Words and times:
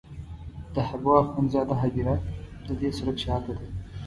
د 0.73 0.75
حبو 0.89 1.09
اخند 1.21 1.47
زاده 1.53 1.75
هدیره 1.83 2.15
د 2.67 2.69
دې 2.79 2.89
سړک 2.97 3.17
شاته 3.25 3.51
ده. 3.57 3.65